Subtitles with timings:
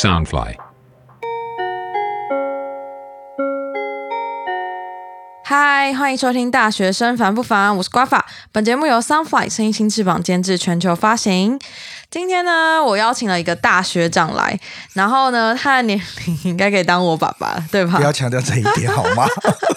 [0.00, 0.69] Soundfly。
[5.50, 8.24] 嗨，欢迎收听《大学生烦不烦》，我是瓜法。
[8.52, 11.58] 本节目由 Sunfly 声音新翅膀监制，全球发行。
[12.08, 14.56] 今天呢，我邀请了一个大学长来，
[14.92, 17.96] 然后呢，他的年龄应该可以当我爸爸，对吧？
[17.96, 19.26] 不要强调这一点好吗？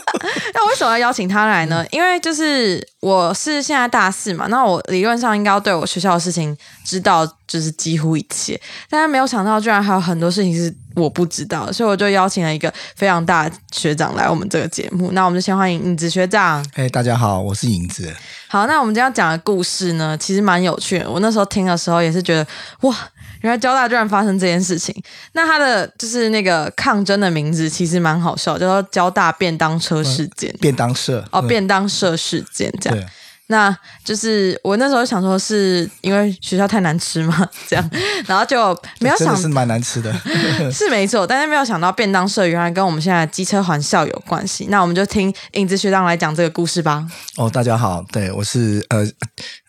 [0.54, 1.84] 那为什么要邀请他来呢？
[1.90, 6.56] 因为就是我是现在大四嘛，那我理论上应该要对我学校的事情
[6.86, 8.62] 知道，就是几乎一切。
[8.92, 15.12] 但是没有想到，居然还有很多事情是我不知道，所以我就邀请了一个非常大的学长来我们这个节目。
[15.12, 16.66] 那我们就先欢迎影子学长。
[16.76, 18.14] 哎，大家好，我是影子。
[18.48, 21.10] 好，那我们今天要讲的故事呢，其实蛮有趣的。
[21.10, 22.48] 我那时候听的时候也是觉得，
[22.82, 22.96] 哇，
[23.42, 24.96] 原来交大居然发生这件事情。
[25.32, 30.54] 那他的就是那个抗争的名字，其实蛮好笑，叫做交大便当车事件。
[30.62, 33.10] 便当社哦，便当社事件这样。
[33.48, 37.90] 对，那就是我那时候想说，是因为学校太难吃嘛， 这样，
[38.26, 40.14] 然后就没有想是蛮难吃的。
[40.72, 44.68] 是没错，但是没有想到便当社原来跟我们现在机车环校有关系。
[44.70, 47.06] 那我们就听影子学长来讲这个故事吧。
[47.38, 49.06] 哦，大家好，对我是呃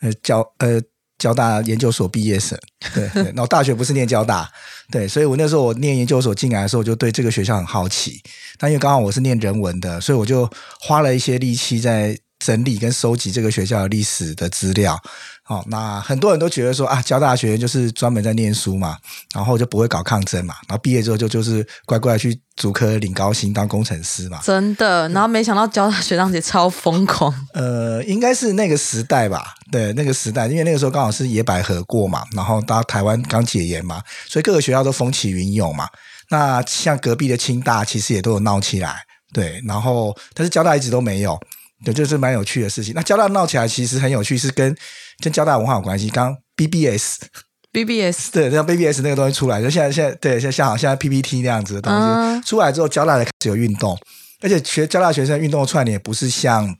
[0.00, 0.80] 呃交呃
[1.18, 2.58] 交大研究所毕业生，
[2.94, 4.48] 对对，然后大学不是念交大，
[4.90, 8.20] 对，所以我那时候我念研究所进来的时候，我就对这个学校很好奇。
[8.58, 10.48] 但因为刚好我是念人文的，所以我就
[10.80, 15.00] 花了一些力气在整理跟收集这个学校的历史的资料。
[15.46, 18.96] 哦，那很多人都觉得说啊，交大学就是专门在念书嘛，
[19.34, 24.40] 然后就不会搞抗争嘛，然后毕业之后就就是乖乖去主科领高薪当工程师嘛。
[24.42, 35.86] 真的，然后没想到交大学长姐超疯狂，呃，应该是那个时代吧，对，那个时代，因为那个时候刚好是野百合过嘛，然后到台湾刚解严嘛，所以各个学校都风起云涌嘛。
[36.30, 39.04] 那像隔壁的清大，其实也都有闹起来，
[39.34, 41.38] 对，然后但是交大一直都没有，
[41.84, 42.94] 对，就是蛮有趣的事情。
[42.94, 44.74] 那交大闹起来其实很有趣，是跟
[45.22, 46.08] 跟交大文化有关系。
[46.08, 47.18] 刚 BBS。
[47.74, 53.98] BBS 对，像 BBS 那个东西出来，就现在现在对，像像好像 PPT 那样子的东西、嗯出来之后，交大才开始有运动，
[54.42, 56.72] 而且学交大学生运动的串联不是像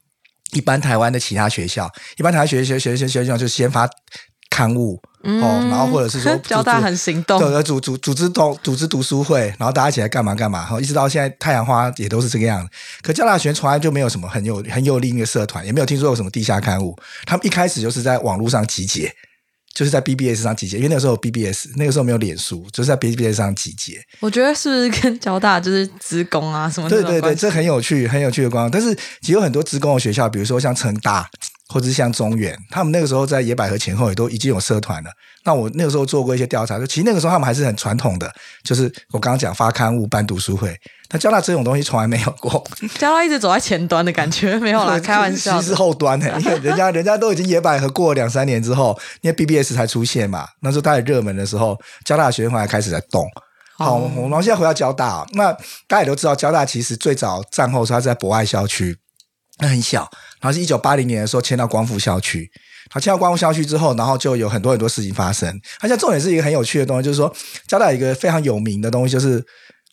[0.52, 3.90] 一般台湾的其他学校，一般台湾学学学学学校就先发
[4.50, 12.70] 刊物、哦，然后或者是说 嗯交大很行动，对，组组组织读组织读书会，然后大家一起来干嘛干嘛，然后一直到现在太阳花也都是这个样子。
[13.02, 16.96] 可交大学从来就没有什么很有很有力的社团，也没有听说有什么地下刊物，
[17.26, 19.12] 他们一开始就是在网络上集结。
[19.74, 24.00] 就是在 BBS 上集结，因为那个时候有 BBS，那个时候没有脸书，就是在 BBS 上集结。
[24.20, 28.70] 我觉得是不是跟交大就是职工啊什么对对对，这很有趣，很有趣的光。
[28.70, 31.28] 但是其实有很多职工的学校，比如说像成大
[31.68, 35.10] 或者是像中原，他们那个时候在野百合前后也都已经有社团了。
[35.44, 38.30] 那我那个时候做过一些调查，就其实那个时候他们还是很传统的，
[38.62, 40.78] 就是我刚刚讲发刊物、办读书会。
[41.08, 42.64] 但交大这种东西从来没有过，
[42.98, 45.74] 交大一直走在前端的感觉，没有啦， 开玩笑其实是。
[45.74, 53.26] 后端的，因为人家 人家都已经野百合过了两三年之后，因为 BBS 才出现嘛，那时候它很热门的时候，交大的学生还开始在动。
[53.76, 55.52] 好，哦我们现在回到交大哦，那
[55.86, 58.96] 大家也都知道，交大其实最早战后是它是在博爱校区，
[59.58, 60.08] 那很小，
[60.40, 62.50] 然后是一九八零年的时候迁到光复校区。
[62.90, 65.60] 好，迁到光复校区之后，然后就有很多很多事情发生。
[65.80, 67.34] 而且重点是一个很有趣的东西，就是说
[67.66, 69.44] 交大一个非常有名的东西，就是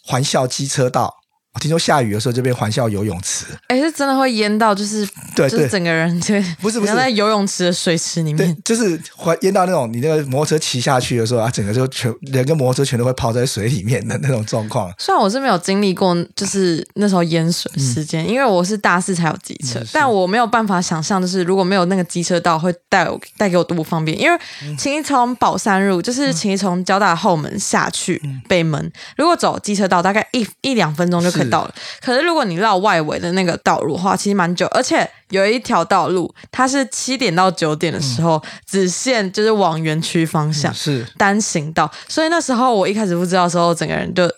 [0.03, 1.20] 环校机车道。
[1.53, 6.95] 我听说下雨的时候这边环校游泳池，哎，是真的会淹到，就是对对就是整个人就不是不是。
[6.95, 14.93] 在游泳池的水池里对面，，就是会淹到那种你那个摩托车骑下去的时候啊，整个就全人跟摩托车全都会泡在水里面的那种状况。
[14.97, 24.17] 虽然我是没有经历过，就是那时候淹水事件，因为我是大四才有机车，嗯但我没有办法想象，就是如果没有那个机车道，会带我带给我多不方便。
[24.17, 24.77] 因为嗯。
[24.77, 28.41] 其实从宝山路，就是请你从交大后门下去嗯。
[28.47, 31.73] 北门，如果走机车道，大概一一两分钟就可以到了。
[32.01, 40.73] 可是如果你绕外围的那个道路的话，其实蛮久，而且有一条道路，它是七点到九点的时候，只限就是往园区方向。
[40.73, 44.29] 是单行道，所以那时候我一开始不知道的时候，整个人就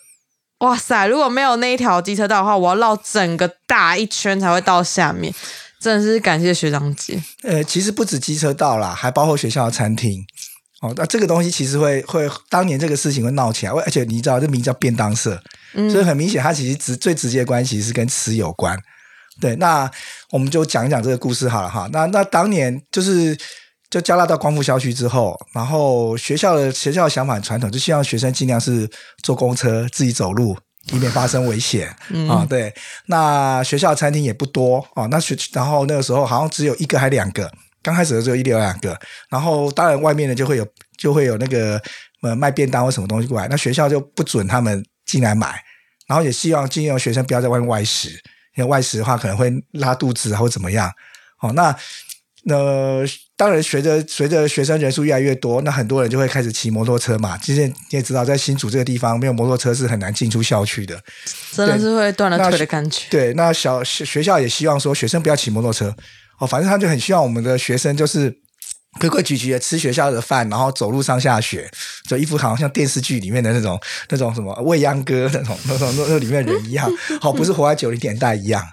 [0.60, 1.08] 哇塞！
[1.08, 5.34] 如果没有那一条机车道的话，我要绕整个大一圈才会到下面。
[5.82, 10.26] 真的是感谢学长姐，呃，其实不止机车道啦，还包括学校的餐厅。
[10.84, 15.42] 哦，那这个东西其实会会当年这个事情会闹起来，而且你知道这名叫便当社，
[15.90, 18.78] 所以很明显它其实直最直接的关系是跟吃有关。
[19.40, 19.90] 对，那
[20.30, 21.90] 我们就讲一讲这个故事好了哈。
[21.94, 23.36] 那那当年就是
[23.90, 28.90] 就加大到光复校区之后，然后学校的学校的想法很传统，就希望学生尽量是
[29.24, 30.58] 坐公车自己走路，
[30.92, 31.88] 以免发生危险
[32.30, 32.74] 啊、对，
[33.06, 37.50] 那学校餐厅也不多啊、那学然后那个时候好像只有一个还两个，
[37.84, 38.98] 刚开始的时候一两两个，
[39.30, 40.66] 然后当然外面的就会有
[40.98, 41.80] 就会有那个
[42.22, 45.62] 呃卖便当或什么东西过来，那学校就不准他们进来买，
[46.08, 48.10] 然后也希望尽量学生不要在外面外食，
[48.56, 50.90] 因为外食的话可能会拉肚子啊或怎么样。
[51.42, 51.76] 哦，那
[52.50, 57.38] 呃当然，随着随着学生人数越来越多，那很多人就会开始骑摩托车嘛。
[57.38, 60.98] 其实你也知道，在新竹这个地方，没有摩托车是很难进出校区的。
[61.52, 63.08] 真的是会断了腿的感觉。
[63.10, 65.94] 对，那小学校也希望说，学生不要骑摩托车
[66.40, 66.48] 哦。
[66.48, 68.36] 反正他就很希望我们的学生就是
[69.00, 71.70] 规规矩矩的吃学校的饭，然后走路上下学，
[72.08, 76.90] 就一副好像像电视剧里面的那种那种什么未央歌那种那种那那里面人一样，
[77.20, 78.64] 好，不是活在九零年代一样。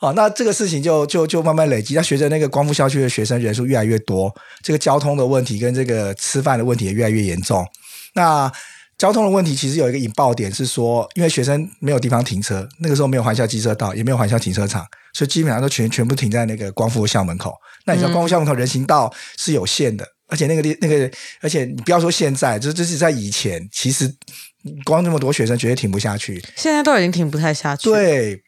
[0.00, 1.94] 哦，那这个事情就就就慢慢累积。
[1.94, 7.66] 那随着那个光复校区的学生人数越来越多，这个交通的问题跟这个吃饭的问题也越来越严重。
[8.14, 8.50] 那
[9.00, 17.54] 交通的问题其实有一个引爆点是说，因为学生没有地方停车，那个时候没有环校机车道，也没有环校停车场，所以基本上都全全部停在那个光复校门口。
[17.86, 21.10] 那你知道光复校门口人行道是有限的，而且那个地那个，
[21.40, 24.14] 而且你不要说现在，就这是在以前，其实
[24.84, 26.44] 光那么多学生绝对停不下去。
[26.54, 27.88] 现在都已经停不太下去。
[27.88, 28.42] 对。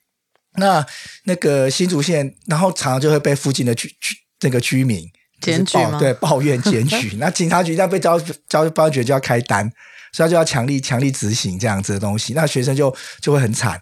[0.56, 0.84] 那
[1.25, 5.10] 那个新竹县，然后常常就会被附近的居居那个居民
[5.40, 7.16] 检举对，抱怨检举。
[7.19, 8.20] 那警察局要被交
[8.50, 9.72] 交保安局就要开单，
[10.12, 12.32] 所以就要强力强力执行这样子的东西。
[12.34, 13.80] 那学生就就会很惨，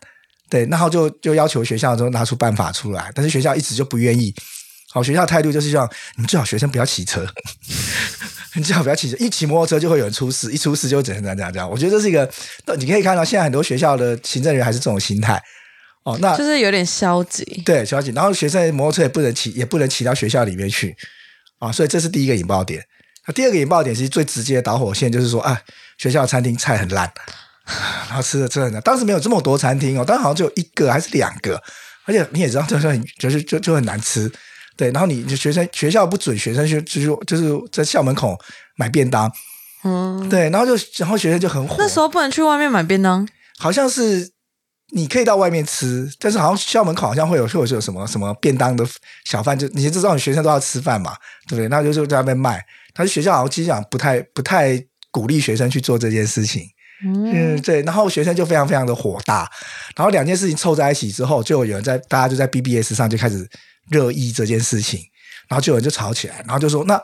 [0.48, 4.34] 对，然后就就要求学校就拿出办法出来，但是学校一直就不愿意。
[4.92, 7.24] 好，学校态度就是希望你们最好学生不要骑车，
[8.56, 11.70] 你最好不要骑车，一骑摩托车就会有人出事，一出事就怎样怎样怎样这样。
[11.70, 12.28] 我觉得这是一个，
[12.76, 15.40] 你可以看到现在很多学校的行政人员还是这种心态。
[16.02, 18.10] 哦，那就是有点消极，对，消极。
[18.10, 20.96] 然后学生摩托车也不能骑，也不能骑到学校里面去
[21.58, 22.82] 啊，所以这是第一个引爆点。
[23.28, 25.60] 那第二个引爆点其实最直接的导火线就是说，啊，
[26.00, 27.12] 学校餐厅菜很烂，
[28.08, 31.62] 然后吃的真的很，当时没有这么多餐厅哦，当时好像只有一个还是两个，
[32.06, 34.32] 而且你也知道，就是很就是就就很难吃，
[34.78, 34.90] 对。
[34.92, 38.38] 然后你学生学校不准学生去，就是就是在校门口
[38.76, 39.30] 买便当，
[39.84, 40.48] 嗯，对。
[40.48, 44.32] 然后就然后学生就很火，那时候不能去外面买便当，好像是。
[44.92, 48.84] 你可以到外面吃，但是好像校门口好像会有，或者是有什么什么便当的
[49.24, 51.14] 小贩，就你知道，你学生都要吃饭嘛，
[51.46, 51.68] 对不对？
[51.68, 52.60] 那就就在那边卖。
[52.92, 56.64] 但是学校好像其实讲不太不太鼓励学生去做这件事情，
[57.04, 57.82] 嗯，对。
[57.82, 59.50] 然后学生就非常非常的火大，
[59.96, 63.48] 然后两件事情凑在一起之后，就有人在大家就在 BBS 上就开始
[63.88, 65.00] 热议这件事情，
[65.48, 67.00] 然后就有人就吵起来，然后就说：那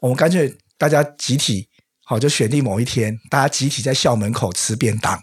[0.00, 1.68] 我们干脆大家集体
[2.04, 5.20] 好，就选定某一天，大家集体在校门口吃便当。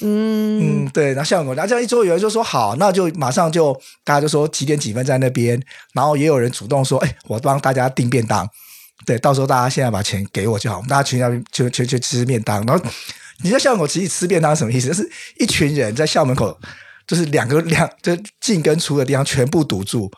[0.00, 3.72] 嗯嗯，对，然后校门口，然后这样一桌有人就说好，那就马上就
[4.02, 5.60] 大家就说几点几分在那边，
[5.92, 8.48] 然后也有人主动说，哎，我帮大家订便当，
[9.06, 12.64] 对，到时候大家现在把钱给我就好，我们大家去那边就就就吃便当。
[12.64, 12.84] 然后
[13.42, 14.88] 你在校门口集体吃便当什么意思？
[14.88, 16.58] 就是一群人在校门口，
[17.06, 20.10] 就是两个两就进跟出的地方全部堵住。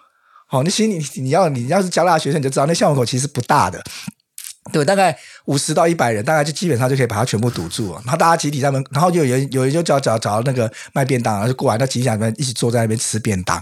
[0.47, 3.83] 好，你其实你你要你要是交大学生，你就知道那校门口其实不大的。
[4.73, 5.17] 对，大概
[5.47, 8.03] 五十到一百人，大概就基本上就可以把它全部堵住了。
[8.05, 13.61] 然后大家集体在门，然后就有人有人就找找找那个卖便当，然后就过来，那集体们一起坐在那边吃便当，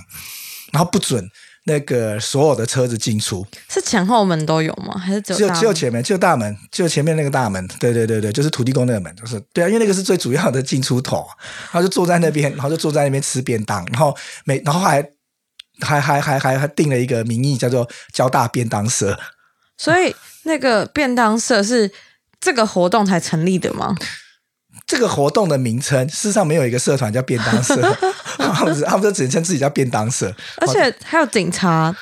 [0.72, 1.26] 然后不准
[1.64, 3.46] 那个所有的车子进出。
[3.68, 4.96] 是前后门都有吗？
[4.98, 6.02] 还是只有只有前面？
[6.02, 6.56] 只有大门？
[6.70, 7.66] 只有前面那个大门？
[7.78, 11.26] 对对对对，就是土地公那个门，就是对啊，因为那个是最主要的进出口。
[11.72, 15.02] 然后就坐在那边， 然后就坐在那边吃便当，然后每然后还
[15.80, 19.18] 还还还还还定了一个名义叫做交大便当社，
[19.76, 20.14] 所以。
[20.46, 21.90] 那个便当社是
[22.38, 23.96] 这个活动才成立的吗？
[24.86, 27.74] 这个活动的名称事实上没有一个社团叫便当社，
[28.36, 31.94] 他们他们就只称自己叫便当社，而且还有警察，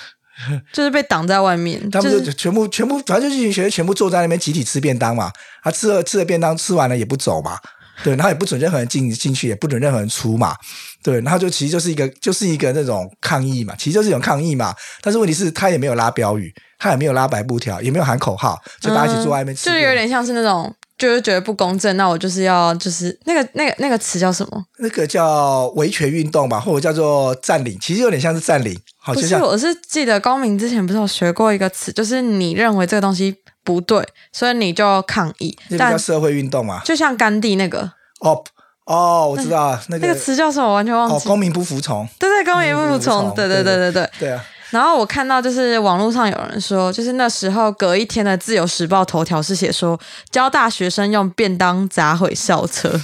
[0.72, 1.88] 就是被挡在外面。
[1.90, 5.30] 他们就全部全部，反正就一群学生全部坐在那边集体吃便当嘛。
[5.62, 7.56] 他吃了吃了便当，吃完了也不走嘛。
[8.02, 10.56] 对，然后也不准任何人进进去，也不准任何人出嘛。
[11.04, 14.74] 对，然后就其实就是一个就是一个那种抗议嘛，其实就是一种抗议嘛。
[15.00, 16.52] 但是问题是，他也没有拉标语。
[16.78, 19.66] 他也没有拉白布条，也没有喊口号，就大家一起坐外面吃。
[19.66, 24.64] 就是有点像是那种，就是觉得不公正，那我就是要，就是那个那个那个词叫什么？
[24.78, 28.80] 那个叫维权运动吧，或者叫做占领，其实有点像是占领。
[28.98, 35.58] 好，不是，我是记得高明之前不是有学过一个词，就是你认为这个东西不对，所以你就抗议。
[35.70, 36.80] 那叫社会运动嘛？
[36.84, 37.80] 就像甘地那个。
[38.20, 38.40] 哦
[38.84, 40.72] 哦，我知道那个那个词叫什么？
[40.72, 41.26] 完全忘记。
[41.26, 42.06] 公民不服从。
[42.20, 43.34] 对对，公民不服从。
[43.34, 44.10] 对对对对对。
[44.20, 44.44] 对啊。
[44.72, 50.00] 然后我看到就是网络上有人说，就是那时候隔一天的《自由时报》头条是写说，
[50.30, 52.98] 交大学生用便当砸毁校车。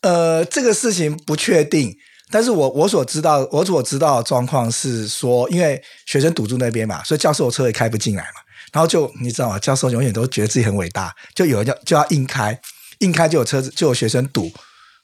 [0.00, 1.94] 呃，这个事情不确定，
[2.30, 8.40] 但是我我所知道我所知道的状况是说，因为学生堵住那边嘛，所以教授的车也开不进来嘛。
[8.72, 9.58] 然后就你知道吗？
[9.58, 12.58] 教授永远都觉得自己很伟大，就有人要就要硬开，
[13.00, 14.50] 硬开就有车子就有学生堵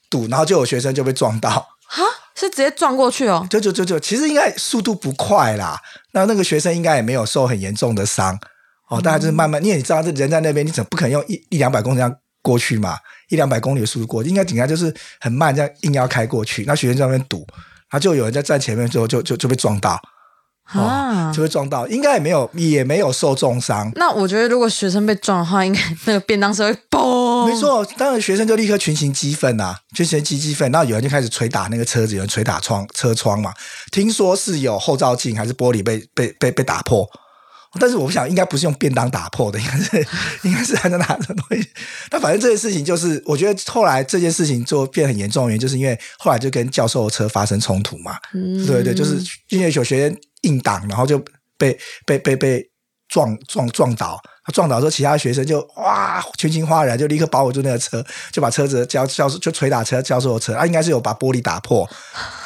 [0.09, 1.67] 堵，然后就有学生就被撞到。
[1.91, 2.03] 哈，
[2.35, 3.45] 是直接撞过去哦？
[3.49, 5.81] 就就就就，其实应该速度不快啦。
[6.11, 8.39] 那那个学生应该也没有受很严重的伤
[8.89, 12.97] 哦，大概就是慢慢，因为你知道这人在那边，你怎么不可能用一一两百公里这样过去嘛？
[13.29, 16.63] 一两百公里的速度过，应该顶下就是很慢，这样硬要开过去。
[16.65, 17.45] 那学生在那边堵，
[17.89, 19.99] 然后就有人在站前面，之后就就就被撞到。
[20.71, 23.91] 啊哦，就会撞到，应该也没有也没有受重伤。
[23.95, 26.79] 那我觉得，如果学生被撞的话，应该那个便当车会
[27.43, 27.47] 嘣。
[27.47, 33.53] 没，错，当然学生就立刻群情激愤呐、群情激激愤，然后有人就开始捶打那个车子，有人捶打窗车窗嘛。
[33.91, 37.07] 听说是有后照镜还是玻璃被被被被打破，
[37.79, 40.07] 但是我想应该不是用便当打破的，应该是
[40.43, 41.67] 应该是还能拿着东西。
[42.11, 48.17] 那反正这件事情就是，我觉得后来这件事情就变很严重的原因，就是因为后来就跟教授的车发生冲突嘛。
[48.33, 49.17] 嗯对对，就是
[49.49, 51.23] 因为有学生硬挡，然后就
[51.57, 52.69] 被被被被
[53.07, 54.19] 撞撞撞倒。
[54.51, 61.87] 撞倒之后，其他学生就哇群情哗然，就立刻保护住那个车，就把车子教教就捶打车教授的车，啊，应该是有把玻璃打破。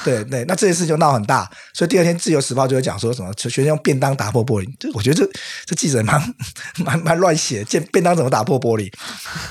[0.04, 4.68] 对对，那这件事就闹很大，所以第二天《自由时报》就会讲说什么学生用便当打破玻璃。
[4.80, 5.32] 这我觉得这
[5.66, 6.22] 这记者蛮
[6.84, 8.92] 蛮蛮乱写，便便当怎么打破玻璃？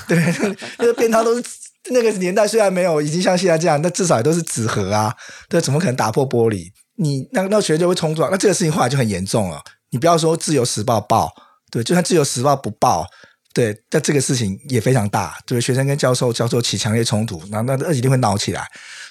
[0.07, 0.17] 对，
[0.77, 1.43] 那个便当都是
[1.89, 5.13] 那个年代虽然没有已经像现在这样，那至少也都是纸盒啊，
[5.49, 6.67] 对，怎么可能打破玻璃？
[6.97, 9.59] 你那那学生就会冲撞，那这个事情后来就很严重了。
[9.89, 11.31] 你不要说《自由时报》报，
[11.73, 13.07] 对，就算《自由时报》不报。
[13.51, 18.67] 对，但这个事情也非常大，对学生跟教授教授起强烈冲突，那那那一定会闹起来。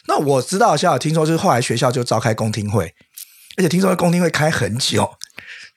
[0.06, 2.92] 那我知道，小小听说，就是后来学校就召开公听会，
[3.56, 5.08] 而且听说公听会开很久，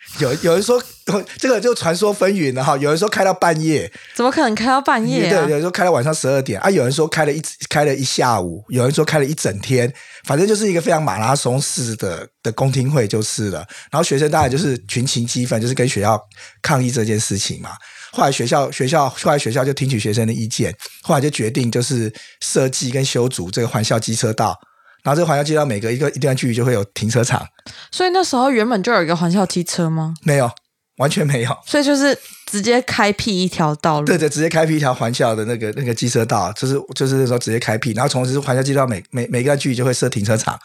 [0.20, 0.82] 有有人说
[1.38, 5.48] 这个就传说纷纭了哈，有人说开到半夜，怎么可能开到半夜对，啊有？
[5.50, 9.92] 人说开到晚上十二点啊，有人说开了一开了一下午，有人说开了一整天，
[10.24, 13.60] 反正就是一个非常马拉松式的的公听会就是了。
[13.92, 16.20] 然后学生当然就是群情激愤，就是跟学校
[16.62, 17.72] 抗议这件事情嘛。
[18.12, 24.58] 后来学校学校后来学校就听取学生的意见，后来就决定就是设计跟修筑这个环校机车道。
[25.06, 27.48] 然后这个环校机车道每隔一个一段距离就会有停车场，
[27.92, 30.16] 所以那时候原本就有一个环校机车吗？
[30.24, 30.50] 没有，
[30.98, 31.58] 完全没有。
[31.64, 34.08] 所以就是直接开辟一条道路。
[34.08, 40.64] 对对，直接开辟一条环校的那个那个机车道，就是就是那时候直接开辟，然后同时环校机车道每每每个段距离就会设停车场，就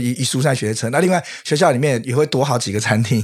[0.00, 0.90] 以以疏散学生。
[0.90, 3.22] 那另外学校里面也会多好几个餐厅，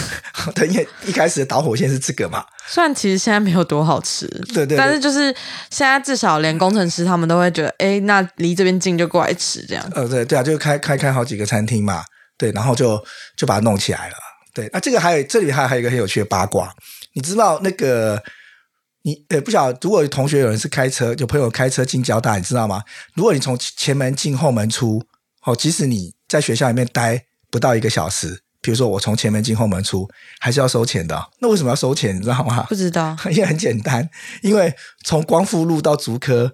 [0.54, 5.34] 对，因为一开始的导火线是这个嘛，虽然其实现在没有多好吃，对对对但是就是
[5.70, 9.84] 现在至少连工程师他们都会觉得，哎，那离这边近就过来吃这样。
[9.94, 12.02] 呃，对对啊，就开开开好几个餐厅嘛，
[12.38, 13.02] 对，然后就
[13.36, 14.14] 就把它弄起来了。
[14.52, 16.72] 对，那这个还有这里还还有一个很有趣的八卦，
[17.14, 18.20] 你知道那个
[19.02, 22.82] 你呃不晓得，如果有同学有人是开车，有朋友开车进交大，你知道吗？
[23.14, 25.00] 如果你从前门进后门出，
[25.44, 31.30] 哦，即使你在学校里面待不到一个小时，比如说我从前门进后门出，还是要收钱的。
[31.40, 32.14] 那为什么要收钱？
[32.14, 32.64] 你知道吗？
[32.68, 34.08] 不知道， 因为很简单，
[34.42, 36.52] 因为从光复路到竹科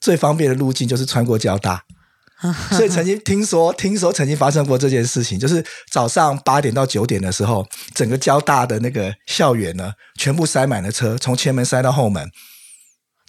[0.00, 1.84] 最方便的路径就是穿过交大，
[2.70, 12.30] 所以曾经听说，听说曾经发生过这件事情，就是早上八点到九点的时候，整个交大的那个校园呢，全部塞满了车，从前门塞到后门。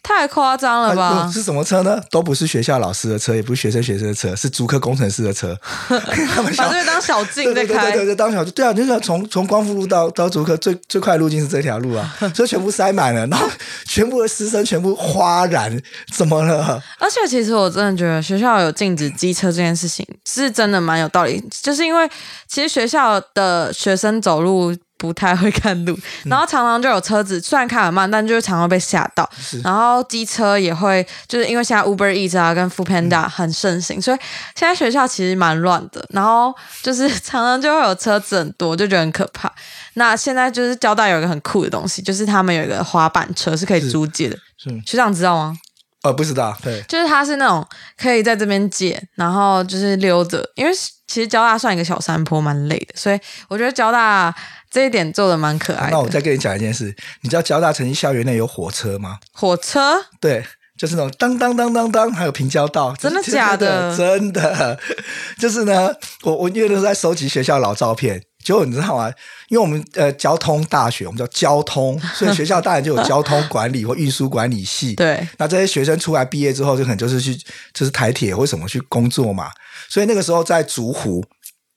[0.02, 1.30] 太夸张了吧啊？
[1.32, 2.00] 是什么车呢？
[2.10, 5.56] 都不是学校老师的车，也不是学生学生的车，是竹科工程师的车。
[5.88, 13.48] 他们把这个当小径在开对对对对，对对，当小对啊，就是从从光复路到到竹科最最快的路径是这条路啊， 所以全部塞满了，然后
[13.86, 15.80] 全部的师生全部哗然，
[16.12, 16.82] 怎么了？
[16.98, 22.08] 而且其实我真的觉得学校有禁止机车这件事情是真的蛮有道理，就是因为
[22.48, 24.74] 其实学校的学生走路。
[25.00, 29.28] 不太会看路，然后常常就有车子，虽然开很慢，但就是常常被吓到。
[29.64, 34.18] 然后机车也会，就是因为现在 Uber Eats 啊跟 Food Panda 很盛行，所以
[34.54, 36.04] 现在学校其实蛮乱的。
[36.10, 39.50] 然后就是常常就会有车子很多，就觉得很可怕。
[39.94, 44.36] 那现在就是交大有一个很酷的东西，就是他们有一个滑板车是可以租借的。
[44.58, 45.56] 是学长知道吗？
[46.02, 47.66] 呃，不知道，对，就是它是那种
[47.98, 50.72] 可以在这边借，然后就是溜着，因为
[51.06, 54.34] 其实交大算一个小山坡，蛮累的，所以我觉得交大
[54.70, 55.90] 这一点做的蛮可爱的。
[55.90, 59.18] 那我再跟你讲一件事，你知道交大曾经校园内有火车吗？
[59.32, 60.44] 火车对，
[60.78, 64.78] 就是那种当当当当当，还有平交道，真的假的真的，
[65.38, 68.22] 就是呢，我我因为都是在收集学校老照片。
[68.42, 69.12] 结果你知道吗？
[69.48, 74.94] 因为我们呃交通大学，我们叫交通， 所以学校当然就有交通管理 或运输管理系。
[74.94, 77.36] 对，那这些学生出来毕业之后，就可能就是去
[77.74, 79.50] 就是台铁或什么去工作嘛。
[79.90, 81.22] 所以那个时候在竹湖，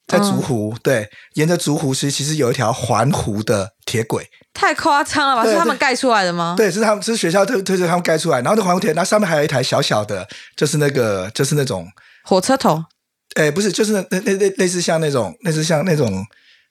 [0.08, 5.50] 在竹湖，对，沿着竹湖其实其实有一条环湖的铁轨，太夸张了吧？
[5.50, 6.56] 是他们盖出来的吗？
[6.58, 11.88] 对，是他们是学校推推着他们盖出来，然后那环湖铁，那上面还有一台小小的，就是那个就是那种，
[12.24, 12.84] 火车头
[13.36, 16.26] 哎，不是，就是那那那类类似像那种，类似像那种。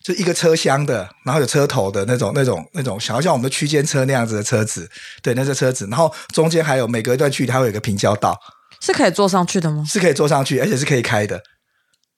[0.05, 4.91] 就一个车厢的，然后有车头的那种、那种、那种，想要像我们的区间车那样子的车子，
[5.23, 5.87] 对，那是车子。
[5.89, 8.37] 然后中间还有每隔一段距离，它会有一个平交道，
[8.81, 9.85] 是可以坐上去的吗？
[9.89, 11.41] 是可以坐上去，而且是可以开的。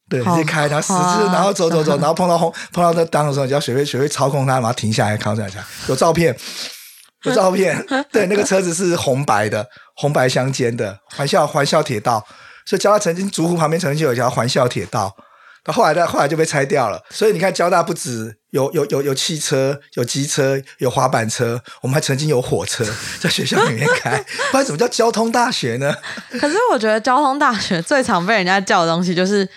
[0.08, 5.50] 对，好是开，然后十夸字，然后走走走， 然后碰到红碰到那档的时候，你就要学会学会操控它，然后停下来，靠下来。
[5.88, 6.36] 有照片，
[7.22, 7.84] 有照片。
[8.12, 12.24] 对，那个车子是红白的，红白相间的环校环校铁道。
[12.66, 15.16] 所以交大曾经竹湖旁边曾经就有一条环校铁道。
[15.64, 16.06] 到后来的？
[16.06, 17.00] 后来就被拆掉了。
[17.08, 22.84] 所以你看，交大不止有有有有汽车、有机车、有滑板车，我们还曾经有火车
[23.18, 24.22] 在学校里面开。
[24.50, 25.94] 不然怎么叫交通大学呢？
[26.38, 29.48] 可是我觉得交通大学最常被人家叫的东西就是。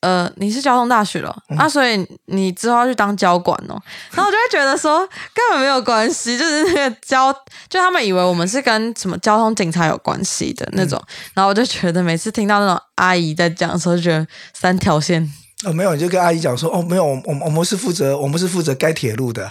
[0.00, 3.80] 呃，你是交通大学了，啊，所以你之后要去当交管哦。
[4.12, 5.00] 然后我就会觉得说
[5.34, 7.32] 根本没有关系，就是那个交，
[7.68, 11.00] 就他们以为我们是跟什么交通警察有关系的那种。
[11.34, 15.30] 然后我就觉得每次听到那种阿姨在讲的时候，就觉得三条线。
[15.64, 19.44] 哦，没有，你就跟阿姨讲说，哦，没有，我我们是负责，我们是负责该铁路的。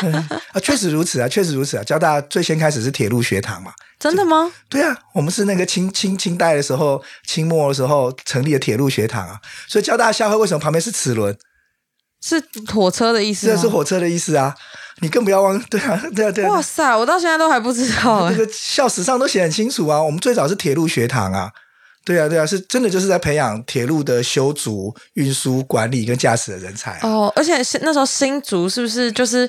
[0.52, 1.84] 啊，确实如此啊，确实如此啊。
[1.84, 3.72] 交大最先开始是铁路学堂嘛？
[3.98, 4.50] 真的吗？
[4.70, 9.38] 对啊，我们是那个清清清代的时候，清末的时候成立的铁路学堂啊。
[9.68, 11.36] 所以交大校徽为什么旁边是齿轮？
[12.22, 13.46] 是火车的意思？
[13.46, 14.54] 这是火车的意思啊！
[15.00, 16.50] 你更不要忘，对啊，对啊，对啊。
[16.50, 20.02] 哇塞，我到现在都还不知道，那个校史上都写很清楚啊。
[20.02, 21.50] 我们最早是铁路学堂啊。
[22.04, 27.32] 对啊，对啊，是真的就是在培养铁路的修筑、运输、管理跟驾驶的人才哦。
[27.36, 29.48] 而且是那时候新竹是不是就是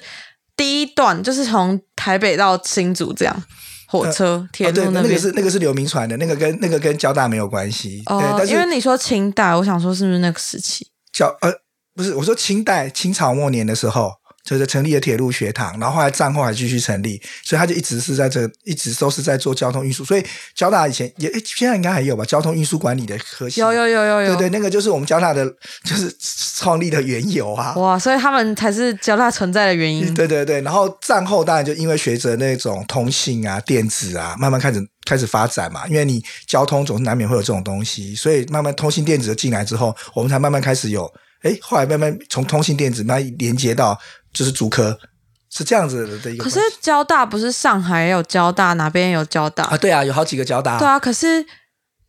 [0.55, 3.43] 第一段，就是从台北到新竹这样
[3.87, 8.43] 火车铁路那个是那个是刘铭传的，那个跟那个跟交大没有关系哦。
[8.47, 10.87] 因为你说清代，我想说是不是那个时期？
[11.13, 11.51] 交呃
[11.95, 14.20] 不是，我说清代清朝末年的时候。
[14.43, 20.03] 就是成立了铁路学堂，然后后来战后还继续成立，所以他就一直是在这，一直都是在做交通运输。
[20.03, 23.61] 所以交大以前也现在应该还有吧，交通运输管理的科系。
[23.61, 25.45] 有有有有有，对对，那个就是我们交大的，
[25.85, 26.13] 就是
[26.57, 27.73] 创立的缘由啊。
[27.75, 30.11] 哇，所以他们才是交大存在的原因。
[30.13, 41.11] 对对对，然后战后当然就因为学着那种通信啊、电子啊，慢慢开始开始发展嘛，因为你交通总是难免会有这种东西，所以慢慢通信电子进来之后，我们才慢慢开始有。
[41.43, 43.99] 哎，后来慢慢从通信电子慢慢连接到。
[44.33, 44.97] 就是主科
[45.49, 46.43] 是这样子的一个。
[46.43, 49.77] 可是交大不是上海也有交大，哪边有交大啊？
[49.77, 50.77] 对啊，有好几个交大。
[50.77, 51.45] 对啊，可是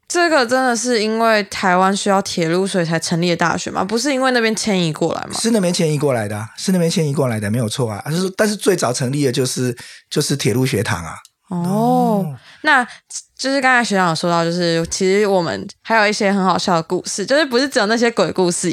[0.09, 3.83] 这个真的是因为台湾需要铁路，所以才成立的大学吗？
[3.83, 5.39] 不是因为那边迁移过来吗？
[5.39, 8.05] 是那边迁移过来的，是那边迁移过来的，没有错啊。
[8.11, 9.77] 是，但是最早成立的就是
[10.11, 11.15] 就是铁路学堂啊。
[11.49, 12.87] 哦，那
[13.43, 18.73] 就是刚才学长有说到，就是其实我们还有一些很好笑的故事，就是不是只有那些鬼故事，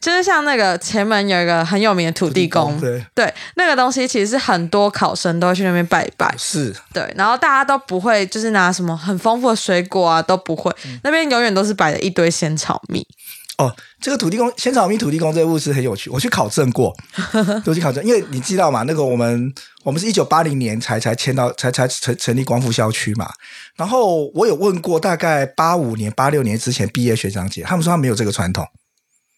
[0.00, 13.04] 就是像那个前门有一个很有名的土地公，对对，那个东西其实是很多考生都会去那边拜拜，是对，然后大家都不会就是拿什么很丰富的水果啊，都不会，那边永远都是摆了一堆仙草蜜。
[13.58, 16.94] 哦，这个土地公仙草蜜土地公这个故事很有趣，我去考证过，
[17.64, 19.50] 都去考证，因为你知道嘛，那个我们
[19.82, 23.30] 我们是一九八零年才才迁到才才成成立光复校区嘛，
[23.76, 28.66] 然后我有问过大概八五年八六年之前毕业学长姐，他们说他没有这个传统，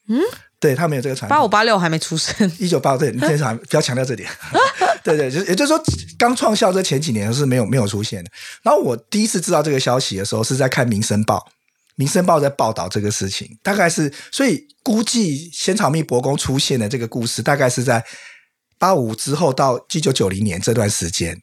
[0.08, 0.20] 嗯，
[0.58, 4.28] 对他没有这个传统，八五八六还没出生，一九八对，你先生不要强调这点，
[5.04, 5.80] 对对，就也就是说
[6.18, 8.30] 刚创校这前几年是没有没有出现的，
[8.64, 11.46] 然后我第一次知道这个消息的时候是在看《民生报》。
[11.98, 18.04] 民生报在报道这个事情，大概是所以估计仙草蜜伯公出现的这个故事，大概是在
[18.78, 21.42] 八五之后到一九九零年这段时间。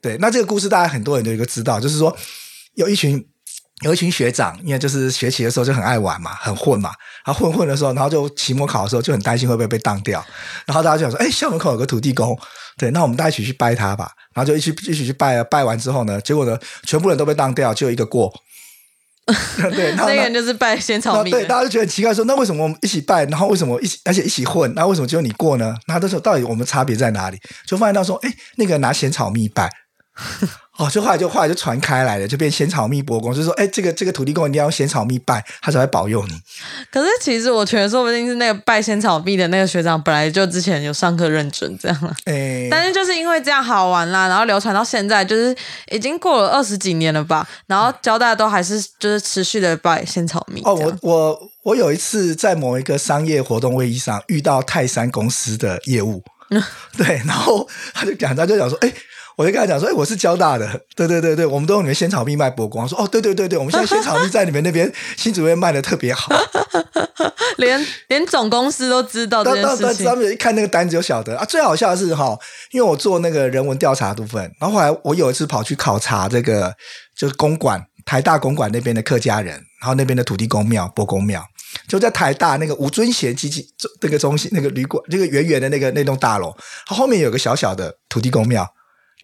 [0.00, 2.16] 对，那这个故事大家很多人都有一个知道，就是说
[2.76, 3.26] 有一群
[3.82, 6.92] 有一群学长，因为就是学习的时候就很爱玩嘛，很混嘛，
[7.24, 10.24] 然后混混的时候，然后就期末考的时候就很担心会不会被当掉，
[10.66, 12.38] 然后大家就想说，哎，校门口有个土地公，
[12.78, 18.32] 对，那我们大家一起去拜他吧，然后就一起一起去拜，拜完之后呢，结果呢，全部人都被当掉，就一个过。
[19.74, 21.30] 对，那 个人就是拜仙草蜜。
[21.30, 25.74] 对，大家就觉得很奇怪，说那为什么我们一起拜，然后为什么一起，而且一起混，那为什么只有你过呢？
[25.88, 27.40] 那这时候到底我们差别在哪里？
[27.66, 29.68] 就发现到说，哎，那个拿仙草蜜拜。
[30.78, 36.34] 哦，就后来就后来就传开来了，就变仙草蜜伯公，就说，哎，这个这个土地公一定要用仙草蜜拜，他才会保佑你。
[36.92, 42.14] 可是其实我觉得，说不定是那个拜仙草蜜的那个学长，本来就之前有上课认真这样了。
[42.26, 45.56] 哎，但是就是因为这样好玩啦，然后流传到现在，就是
[45.90, 50.60] 已经过了二十几年了吧，然后交大都还是就是持续的拜仙草蜜。
[50.64, 56.22] 哦，我我我有一次在某一个商业活动会议上遇到泰山公司的业务，
[56.98, 58.92] 对，然后他就讲，他就讲说，哎。
[59.36, 66.34] 我就跟他讲说：“哎，我是交大的，对对对对，我们都用你们仙草蜜卖博光。”说：“哦，对对对对，我们现在仙草蜜在你们那边新主任卖的特别好，
[67.58, 70.06] 连连总公司都知道这件事情。
[70.06, 71.44] 他们一看那个单子就晓得啊。
[71.44, 72.34] 最好笑的是哈，
[72.70, 76.74] 因为我做那个人文调查部分，然后后来我有一次跑去考察这个，
[77.14, 81.44] 就是公馆台大公馆那边的客家人，然后那边的土地公庙、波公庙，
[81.86, 83.62] 就在台大那个吴尊贤基金
[84.00, 88.66] 那个中心那个旅馆，那个圆圆的那个那栋大楼，它后面有个小小的土地公庙。”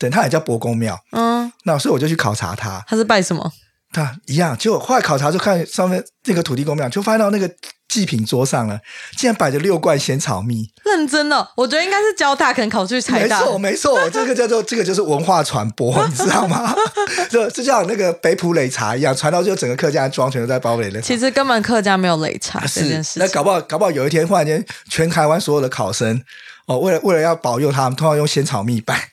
[0.03, 3.53] 对，他也叫伯公庙，嗯，那所以我就去考察他，他是拜什么？
[3.93, 7.49] 他一样，就后来考察就看上面那个土地公庙，就发现到那个
[7.89, 8.81] 祭品桌上了，
[9.19, 10.65] 竟然摆着六罐仙草蜜。
[10.85, 13.39] 认真的，我觉得应该是交大，可能考去财大。
[13.39, 16.75] 没错，没错，这个叫做这个就是文化传播，你知道吗？
[17.31, 21.01] 就就像那个北浦擂茶一样，传到就整个客家庄全都在包垒的。
[21.01, 23.23] 其实根本客家没有擂茶这件事情。
[23.23, 26.19] 那搞不好搞不好有一天忽然间，全台湾所有的考生
[26.67, 29.11] 哦，为了为了要保佑他们，通常用仙草蜜拜。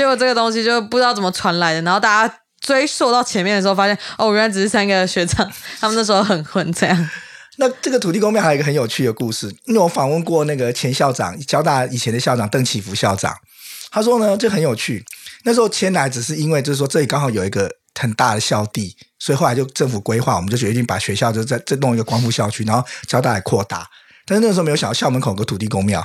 [0.00, 5.46] 结果这个东西就不知道怎么传来的，然后大家追溯到前面的时候，发现哦，原来只是三个学长，
[5.78, 7.10] 他们那时候很混这样。
[7.58, 13.36] 那这个土地公庙还有一个很有趣的故事，因为我访问过那个前校长，交大以前的校长邓启福校长，
[13.90, 15.04] 他说呢，这很有趣。
[15.44, 23.86] 那时候迁来只是因为就是说这里刚好有一个很大的校地，所以后来就政府规划，我们就决定把学校就在再弄一个光复校区，然后交大来扩大。
[24.24, 26.02] 但是那个时候没有想到校门口有个土地公庙。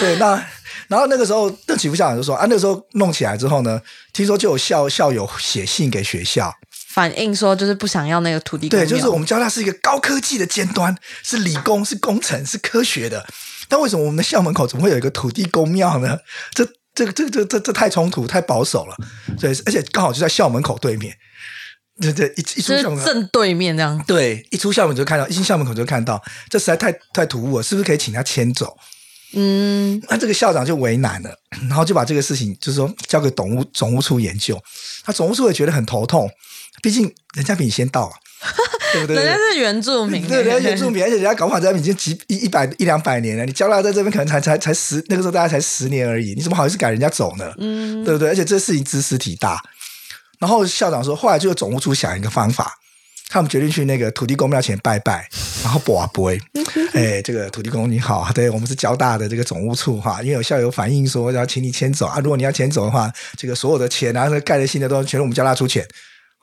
[0.00, 0.44] 对，那
[0.88, 3.80] 然后那个时候邓启福校长就说啊，那个时候弄起来之后呢，
[4.12, 6.52] 听说就有校校友写信给学校。
[6.88, 13.24] 反映说就是不想要那个土地公对，就是我们交大是一个高科技的尖端，是理工，是工程，是科学的。
[13.68, 16.18] 但为什么我们的校门口怎么会有一个土地公庙呢？
[16.54, 16.64] 这、
[16.94, 18.96] 这、这、这、这、这太冲突，太保守了。
[19.38, 21.14] 对，而且刚好就在校门口对面。
[22.00, 24.02] 对对，一一出校门正对面这样。
[24.06, 27.62] 对，一出校门就看到，一进校门口就看到，这实在太太突兀了。
[27.62, 28.76] 是不是可以请他迁走？
[29.32, 31.30] 嗯，那这个校长就为难了，
[31.68, 34.58] 然后就把这个事情就是说交给总务总务处研究。
[35.04, 36.30] 他总务处也觉得很头痛。
[36.80, 38.14] 毕竟人家比你先到啊，
[38.94, 39.16] 对不对？
[39.16, 43.44] 人家是原住民，对，人家原住民， 而且人家搞不好在已经几一一百一两百年了。
[43.44, 47.52] 你交大在这边可能才才才十，那个时候大家才十年而已，你怎么好意思赶人家走呢？
[47.58, 48.28] 嗯，对不对？
[48.28, 49.60] 而且这事情知识体大。
[50.38, 52.77] 然后校长说，后来就总务处想一个方法，
[53.28, 55.28] 他们决定去那个土地公庙前拜拜，
[55.62, 56.30] 然后卜卜。
[56.94, 65.86] 哎，这个土地公你好，对我们是交大的这个总务处哈，因为有校友反映说要请你迁走啊，如果你要迁走的话，这个所有的钱啊，盖的新的都全是我们交大出钱。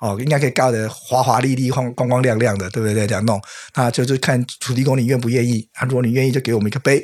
[0.02, 3.08] 哦，应该可以盖得华华丽丽、光光光亮亮的，对不对？
[3.08, 3.42] 这样弄，
[3.76, 5.66] 那就是看土地公你愿不愿意。
[5.76, 7.02] 啊，如果你愿意，就给我们一个碑。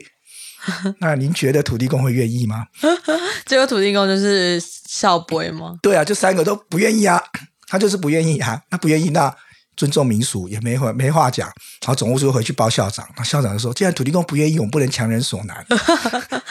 [1.00, 2.66] 那您觉得土地公会愿意吗？
[3.48, 5.78] 结果土地公就是笑杯吗？
[5.82, 7.24] 对啊，就三个都不愿意啊，
[7.68, 8.62] 他就是不愿意啊。
[8.70, 9.34] 他不愿意，那
[9.82, 11.48] 尊重民俗也没话没话讲。
[11.82, 15.66] 然后总务处回去报校长，那校长就说：“既然土地公不愿意，我们不能强人所难。”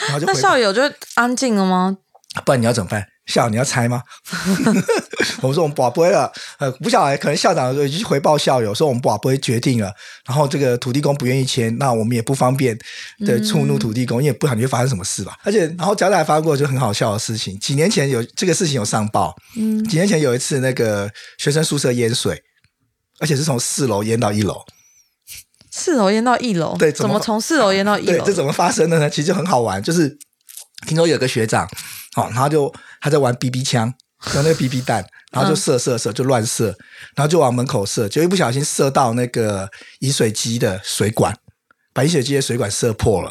[0.09, 0.83] 然后就那校友就
[1.15, 1.99] 安静了吗？
[2.45, 3.07] 不然你要怎么办？
[3.27, 4.03] 校你要猜吗？
[5.43, 9.93] 我们说我们不会了，呃，不晓得，可能校长已经回报校友说我们不会决定了，
[10.27, 12.77] 然后这个土地公不愿意签，那我们也不方便
[13.21, 15.37] 的触怒土地公，因为不晓得会发生什么事吧。
[15.45, 22.41] 而且，然后交代还发过就很好笑的事情，几年前有这个事情有上报，嗯，几年前有一次那个学生宿舍淹水，
[23.21, 24.65] 而且是从四楼淹到一楼，
[25.71, 28.25] 四楼淹到一楼，对，怎么从四楼淹到一楼？
[28.25, 29.09] 这怎么发生的呢？
[29.09, 30.19] 其实就很好玩，就是
[30.87, 31.69] 听说有个学长。
[32.13, 33.95] 好，然后就他在玩 BB 枪，
[34.35, 36.77] 用那个 BB 弹， 然后就射射射，就乱射，
[37.15, 41.37] 然后就往门口射，就一不小心射到那个饮水机的水管，
[41.93, 43.31] 把饮水机的水管射破了，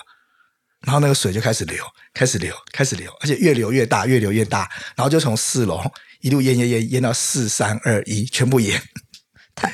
[0.86, 5.82] 然后那个水就开始流，开始流，开始流，而且越流越大，越流越大，然后就从四楼
[6.22, 8.82] 一路淹淹淹淹到四三二一，全部淹。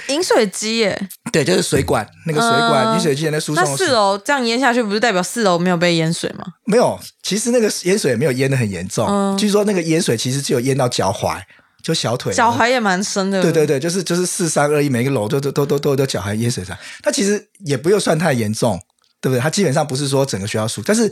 [0.07, 3.63] 饮水机耶，对，就是水管那个水管饮水机在输送。
[3.63, 6.45] 那四楼这样淹下去，不是代表四楼没有被淹水吗？
[6.65, 9.37] 没有，其实那个淹水也没有淹的很严重。
[9.37, 11.41] 据说那个淹水其实只有淹到脚踝，
[11.83, 12.33] 就小腿。
[12.33, 13.41] 脚踝也蛮深的。
[13.41, 16.77] 对对对，就是就是四三二一，每个楼都都都都都都脚踝淹水上。
[17.01, 18.79] 它其实也不用算太严重，
[19.21, 19.39] 对不对？
[19.39, 21.11] 它基本上不是说整个学校输，但是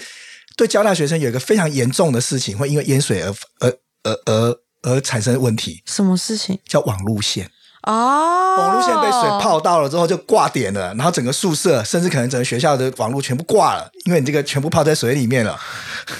[0.55, 3.69] 对交大学生有一个非常严重的事情，会因为淹水而而
[4.03, 5.81] 而而而产生问题。
[5.86, 6.59] 什么事情？
[6.67, 7.49] 叫网路线。
[7.84, 15.60] 哦，网络线被水泡到了之后就挂点了，然后整个宿舍甚至可能整个学校的网络全部挂了，因为你这个全部泡在水里面了。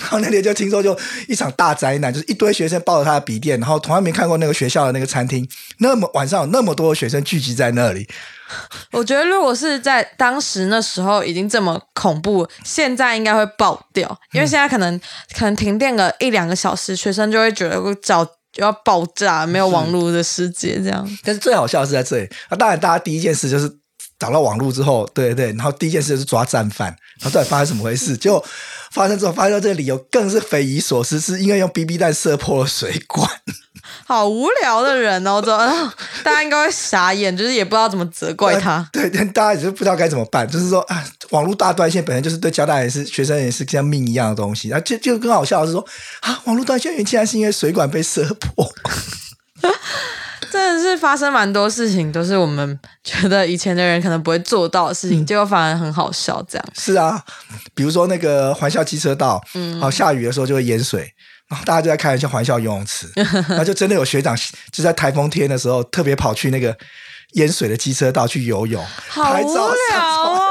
[0.02, 0.98] 然后那天就听说就
[1.30, 5.48] 一场大灾难，就是一堆学生抱着他的笔电，然后从来没看过那个学校的那个餐厅，
[5.78, 8.10] 那么晚上有那么多学生聚集在那里。
[8.92, 15.00] 我觉得如果是在当时那时候已经这么恐怖，现在应该会爆掉，因为现在可能
[15.38, 18.28] 可能停电个一两个小时，学生就会觉得找。
[18.54, 21.06] 就要爆炸，没有网络的世界这样。
[21.24, 23.68] 但是最好笑的是在这里，那当然大家第一件事就是
[24.24, 26.88] 找到网络之后，对对，然后第一件事就是抓战犯，
[27.20, 28.16] 然后到底发生什么回事？
[28.18, 28.42] 就
[28.92, 33.30] 发生之后，发现这个理由更是匪夷所思，是因为用 BB 弹射破了水管。
[34.08, 35.52] 好无聊的人哦，这
[36.24, 38.88] 大家应该会傻眼，就是也不知道怎么责怪他。
[38.94, 44.70] 对，大家也是不知道该怎么办，就是说啊，网络大断线本身就是对交大也是学生也是像命一样的东西。
[44.70, 45.86] 然后就就更好笑的是说
[46.22, 48.74] 啊，网络断线原竟然是因为水管被射破。
[50.54, 56.46] 真的是发生蛮多事情，都是我们觉得以前的人可能不会做到的事情，结果反而很好笑。
[56.48, 57.20] 这样是啊，
[57.74, 61.12] 比如说那个环校机车道，嗯，好下雨的时候就会淹水。
[61.50, 63.12] 然后大家就在开玩笑，环校游泳池，
[63.50, 64.36] 然后就真的有学长
[64.72, 66.76] 就在台风天的时候特别跑去那个
[67.34, 70.43] 淹水的机车道去游泳，好无聊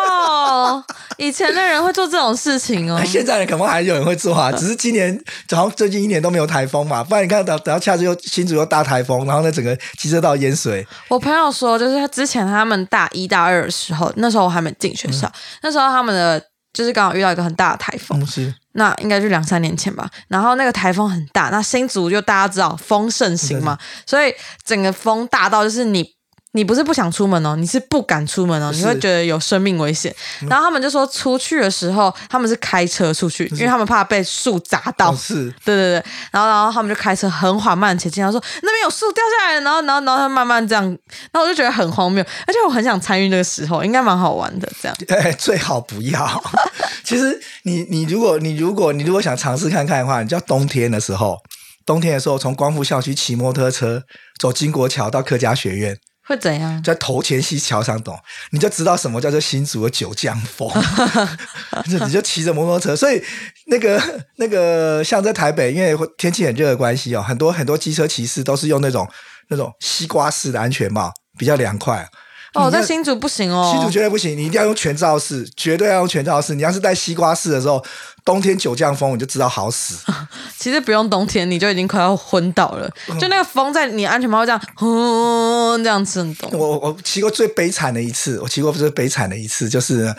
[1.23, 3.01] 以前的人会做这种事情哦。
[3.07, 5.17] 现在人可能还有人会做啊， 只是今年
[5.51, 10.85] 好像最近一年都没有台风嘛，不然你看等等到下次又新竹又大台风，然后呢整个机车道淹水。
[11.09, 15.31] 我朋友说，就是他之前他们大一大二的时候，那时候我还没进学校，
[15.63, 20.11] 那时候他们的就是刚好遇到一个很大的台风，嗯，是那应该就两三年前吧。
[20.27, 26.05] 然后那个台风很大，那新竹就大家知道风盛行嘛，所以整个风大到就是你。
[26.55, 30.15] 你不是不想出门哦，你是不敢出门哦，你会觉得有生命危险。
[30.49, 35.15] 然后他们就说出去的时候，他们是开车出去，因为他们怕被树砸到。
[35.17, 36.05] 是，对对对。
[36.31, 44.71] 然后然后他们就开车很缓慢前进，他说那边有树掉下来，然后然后然后他慢慢这样，然后我就觉得很荒谬，而且我很想参与那个时候，应该蛮好玩的。
[44.81, 46.45] 这样，哎， 最好不要。
[47.03, 51.39] 其实你你如果你如果你如果想尝试看看的话，你叫冬天的时候，
[51.87, 54.03] 冬天的时候从光复校区骑摩托车
[54.39, 55.97] 走金国桥到客家学院。
[56.33, 56.83] 会怎样？
[56.83, 58.19] 在头前溪桥上懂，
[58.51, 60.71] 你就知道什么叫做新竹的九江风。
[61.87, 63.23] 你就骑着摩托车，所以
[63.67, 64.03] 那个
[64.37, 69.09] 那个像在台北，因为天气很热的关系哦，很多很多机车骑士都是用那种
[69.49, 72.09] 那种西瓜式的安全帽，比较凉快。
[72.55, 76.55] 哦，在新竹不行哦，新竹绝对不行，你一定要用全罩式，绝对要用全罩式。
[76.55, 77.83] 你要是戴西瓜式的时候，
[78.25, 79.97] 冬天九降风，你就知道好死。
[80.59, 82.91] 其实不用冬天，你就已经快要昏倒了。
[83.19, 86.51] 就那个风在你安全帽这样，轰这样震动。
[86.53, 90.15] 我我骑过最悲惨的一次，我骑过最悲惨的一次，就是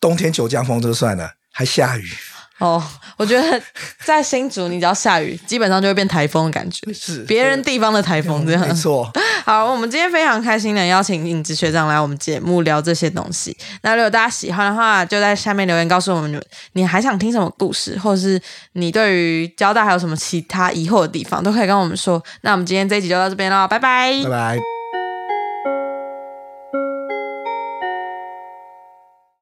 [0.00, 2.10] 冬天九降风就算了，还下雨。
[2.58, 2.82] 哦，
[3.16, 3.62] 我觉得
[4.04, 8.60] 在新竹，你只要下雨，基本上就会变台风的感觉，是别人地方的台风这样。
[8.66, 9.10] 没错。
[9.46, 13.56] 好，我们今天非常开心的邀请影子学长来我们节目聊这些东西。
[13.82, 16.42] 那如果大家喜欢的话，就在下面留言告诉我们，
[16.72, 18.40] 你还想听什么故事，或者是
[18.72, 22.22] 你对于交大还有什么其他疑惑的地方，都可以跟我们说。
[22.40, 24.77] 那我们今天这一集就到这边了，拜拜，拜拜。